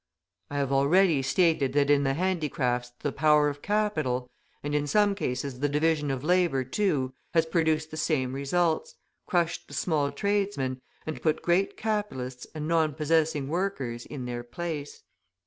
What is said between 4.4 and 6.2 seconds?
and in some cases the division